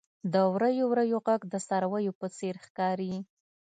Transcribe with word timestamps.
•د 0.33 0.35
وریو 0.53 0.85
وریو 0.91 1.19
ږغ 1.25 1.41
د 1.53 1.55
څارويو 1.67 2.17
په 2.19 2.27
څېر 2.37 2.55
ښکاري. 2.65 3.13